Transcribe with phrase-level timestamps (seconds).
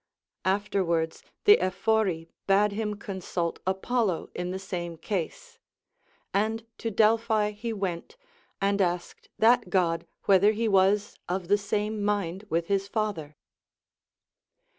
[0.45, 5.59] After wards the Ephori bade him consult Apollo in the same case;
[6.33, 8.15] and to Delphi he Avent,
[8.59, 13.37] and asked that God whether he was of the same mind with his father.